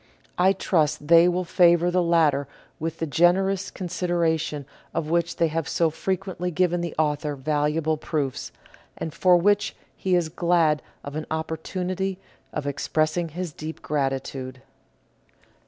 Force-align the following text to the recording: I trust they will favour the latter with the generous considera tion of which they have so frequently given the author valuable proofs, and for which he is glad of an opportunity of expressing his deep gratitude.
I 0.39 0.53
trust 0.53 1.09
they 1.09 1.27
will 1.27 1.43
favour 1.45 1.91
the 1.91 2.01
latter 2.01 2.47
with 2.79 2.97
the 2.97 3.05
generous 3.05 3.69
considera 3.69 4.39
tion 4.39 4.65
of 4.95 5.11
which 5.11 5.35
they 5.35 5.47
have 5.49 5.69
so 5.69 5.91
frequently 5.91 6.49
given 6.49 6.81
the 6.81 6.95
author 6.97 7.35
valuable 7.35 7.97
proofs, 7.97 8.51
and 8.97 9.13
for 9.13 9.37
which 9.37 9.75
he 9.95 10.15
is 10.15 10.29
glad 10.29 10.81
of 11.03 11.15
an 11.15 11.27
opportunity 11.29 12.17
of 12.51 12.65
expressing 12.65 13.29
his 13.29 13.53
deep 13.53 13.83
gratitude. 13.83 14.63